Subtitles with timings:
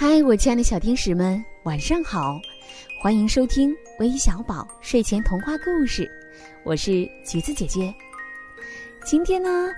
[0.00, 2.40] 嗨，我亲爱的小天使们，晚上好！
[3.02, 6.10] 欢迎收听微小宝睡前童话故事，
[6.64, 7.94] 我是橘子姐姐。
[9.04, 9.68] 今天呢，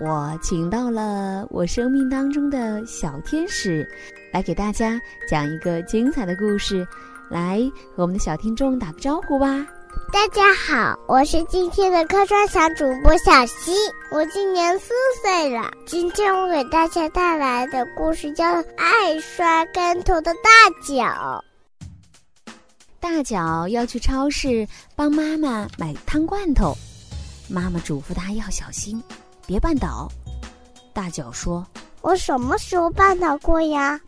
[0.00, 3.86] 我请到了我生命当中的小天使，
[4.32, 4.98] 来给大家
[5.28, 6.88] 讲一个精彩的故事，
[7.30, 7.60] 来
[7.94, 9.66] 和我们的小听众打个招呼吧。
[10.12, 13.72] 大家好，我是今天的客串小主播小溪，
[14.10, 14.92] 我今年四
[15.22, 15.70] 岁了。
[15.86, 18.44] 今天我给大家带来的故事叫
[18.76, 20.50] 《爱摔跟头的大
[20.86, 21.42] 脚》。
[23.00, 26.76] 大脚要去超市帮妈妈买汤罐头，
[27.48, 29.02] 妈妈嘱咐他要小心，
[29.46, 30.08] 别绊倒。
[30.92, 31.66] 大脚说
[32.02, 33.98] ：“我什么时候绊倒过呀？”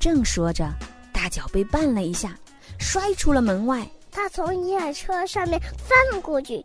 [0.00, 0.72] 正说着，
[1.12, 2.34] 大脚被绊了一下，
[2.78, 3.86] 摔出了门外。
[4.14, 6.64] 他从一辆车上面翻了过去，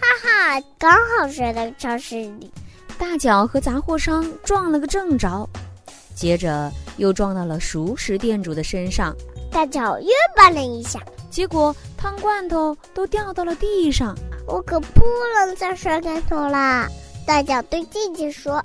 [0.00, 2.50] 哈哈，刚好摔在超市里。
[2.96, 5.46] 大脚和杂货商撞了个正着，
[6.14, 9.12] 接着又撞到了熟食店主的身上。
[9.50, 11.00] 大脚又绊了一下，
[11.30, 14.16] 结果汤罐头都掉到了地上。
[14.46, 15.02] 我可不
[15.36, 16.88] 能再摔跟头啦！
[17.26, 18.64] 大脚对弟弟说：“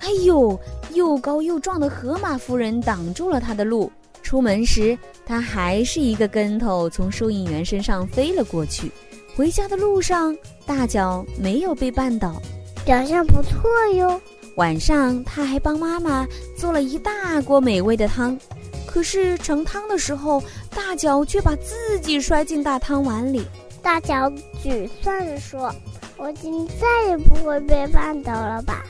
[0.00, 0.58] 哎呦，
[0.92, 3.90] 又高又壮的河马夫人挡住了他的路。”
[4.34, 8.90] 出门时，他还是一个跟头从收银员身上飞了过去。
[9.36, 12.42] 回家的路上，大脚没有被绊倒，
[12.84, 14.20] 表现不错哟。
[14.56, 16.26] 晚上，他还帮妈妈
[16.56, 18.36] 做了一大锅美味的汤。
[18.84, 20.42] 可是盛汤的时候，
[20.74, 23.46] 大脚却把自己摔进大汤碗里。
[23.80, 24.28] 大脚
[24.60, 25.72] 沮丧地说
[26.18, 28.84] ：“我今再也不会被绊倒了吧？”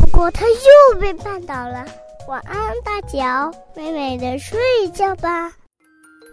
[0.00, 1.84] 不过，他又被绊倒了。
[2.28, 5.50] 晚安，大脚，美美的睡一觉吧，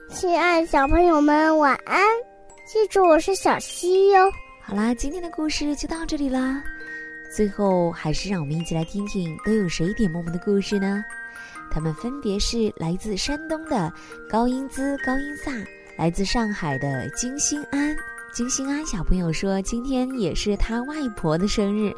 [0.10, 2.06] 亲爱的小朋友们，晚安！
[2.68, 4.30] 记住，我是小溪哟。
[4.62, 6.62] 好啦，今天的故事就到这里啦。
[7.34, 11.02] 最后，还是让我们一起来听听都有谁点默默的故事呢？
[11.72, 13.90] 他们分别是来自山东的
[14.30, 15.50] 高英姿、高英萨，
[15.98, 17.96] 来自上海的金星安。
[18.36, 21.96] 金星安小朋友说，今天也是他外婆的生日，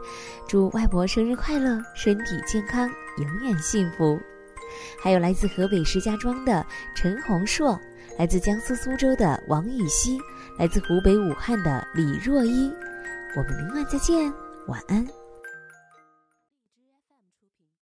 [0.47, 2.87] 祝外婆生日快乐，身体健康，
[3.17, 4.19] 永远幸福。
[5.01, 7.75] 还有来自河北石家庄的陈红硕，
[8.19, 10.19] 来自江苏苏州的王雨熙，
[10.59, 12.71] 来自湖北武汉的李若一。
[13.35, 14.31] 我们明晚再见，
[14.67, 15.03] 晚安。